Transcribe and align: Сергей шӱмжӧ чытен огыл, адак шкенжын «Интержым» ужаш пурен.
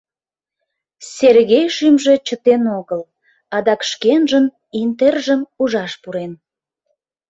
Сергей 1.15 1.65
шӱмжӧ 1.75 2.13
чытен 2.27 2.63
огыл, 2.79 3.01
адак 3.55 3.81
шкенжын 3.91 4.45
«Интержым» 4.81 5.41
ужаш 5.61 5.93
пурен. 6.01 6.31